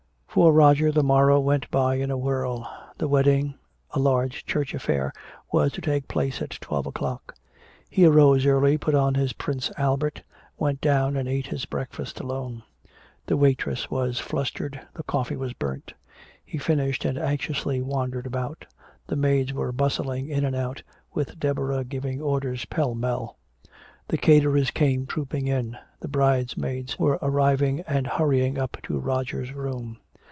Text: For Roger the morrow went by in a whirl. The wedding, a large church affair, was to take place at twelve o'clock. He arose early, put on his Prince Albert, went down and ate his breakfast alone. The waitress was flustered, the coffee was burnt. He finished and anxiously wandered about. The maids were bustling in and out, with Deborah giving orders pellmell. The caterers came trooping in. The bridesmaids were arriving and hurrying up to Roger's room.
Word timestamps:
For 0.33 0.53
Roger 0.53 0.93
the 0.93 1.03
morrow 1.03 1.41
went 1.41 1.69
by 1.69 1.95
in 1.95 2.09
a 2.09 2.17
whirl. 2.17 2.65
The 2.97 3.09
wedding, 3.09 3.55
a 3.89 3.99
large 3.99 4.45
church 4.45 4.73
affair, 4.73 5.11
was 5.51 5.73
to 5.73 5.81
take 5.81 6.07
place 6.07 6.41
at 6.41 6.51
twelve 6.51 6.85
o'clock. 6.85 7.35
He 7.89 8.05
arose 8.05 8.45
early, 8.45 8.77
put 8.77 8.95
on 8.95 9.15
his 9.15 9.33
Prince 9.33 9.73
Albert, 9.75 10.23
went 10.57 10.79
down 10.79 11.17
and 11.17 11.27
ate 11.27 11.47
his 11.47 11.65
breakfast 11.65 12.21
alone. 12.21 12.63
The 13.25 13.35
waitress 13.35 13.91
was 13.91 14.19
flustered, 14.19 14.79
the 14.93 15.03
coffee 15.03 15.35
was 15.35 15.51
burnt. 15.51 15.91
He 16.45 16.57
finished 16.57 17.03
and 17.03 17.17
anxiously 17.17 17.81
wandered 17.81 18.25
about. 18.25 18.65
The 19.07 19.17
maids 19.17 19.51
were 19.51 19.73
bustling 19.73 20.29
in 20.29 20.45
and 20.45 20.55
out, 20.55 20.81
with 21.13 21.39
Deborah 21.41 21.83
giving 21.83 22.21
orders 22.21 22.63
pellmell. 22.63 23.35
The 24.07 24.17
caterers 24.17 24.71
came 24.71 25.05
trooping 25.05 25.47
in. 25.47 25.75
The 25.99 26.07
bridesmaids 26.07 26.97
were 26.97 27.19
arriving 27.21 27.81
and 27.81 28.07
hurrying 28.07 28.57
up 28.57 28.77
to 28.83 28.97
Roger's 28.97 29.51
room. 29.51 29.97